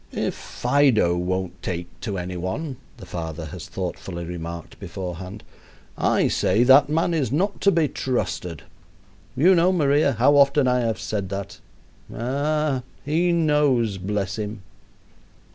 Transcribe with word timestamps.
"If 0.13 0.33
Fido 0.33 1.15
won't 1.15 1.61
take 1.61 1.85
to 1.99 2.17
any 2.17 2.35
one," 2.35 2.77
the 2.97 3.05
father 3.05 3.45
has 3.45 3.67
thoughtfully 3.67 4.25
remarked 4.25 4.79
beforehand, 4.79 5.43
"I 5.95 6.27
say 6.27 6.63
that 6.63 6.89
man 6.89 7.13
is 7.13 7.31
not 7.31 7.61
to 7.61 7.71
be 7.71 7.87
trusted. 7.87 8.63
You 9.37 9.53
know, 9.53 9.71
Maria, 9.71 10.13
how 10.13 10.37
often 10.37 10.67
I 10.67 10.79
have 10.79 10.99
said 10.99 11.29
that. 11.29 11.59
Ah! 12.11 12.81
he 13.05 13.31
knows, 13.31 13.99
bless 13.99 14.39
him." 14.39 14.63